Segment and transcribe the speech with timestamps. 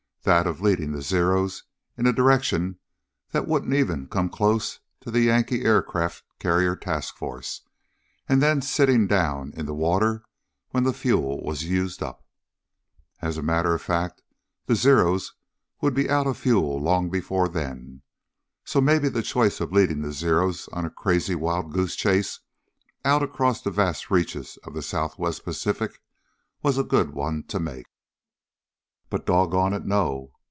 [0.23, 1.63] That of leading the Zeros
[1.97, 2.77] in a direction
[3.31, 7.61] that wouldn't even come close to the Yank aircraft carrier task force,
[8.29, 10.23] and then sitting down in the water
[10.69, 12.23] when the fuel was used up.
[13.19, 14.21] As a matter of fact,
[14.67, 15.33] the Zeros
[15.81, 18.03] would be out of fuel long before then.
[18.63, 22.41] So maybe the choice of leading the Zeros on a crazy wild goose chase
[23.03, 25.99] out across the vast reaches of the Southwest Pacific
[26.61, 27.87] was a good one to make.
[29.13, 30.31] "But, doggone it, no!"